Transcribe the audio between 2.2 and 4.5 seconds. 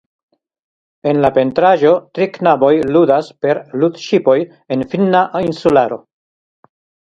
knaboj ludas per ludŝipoj